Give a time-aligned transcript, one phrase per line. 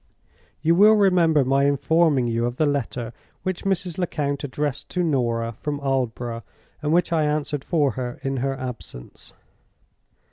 [0.63, 3.13] "You will remember my informing you of the letter
[3.43, 3.99] which Mrs.
[3.99, 6.41] Lecount addressed to Norah from Aldborough,
[6.81, 9.33] and which I answered for her in her absence.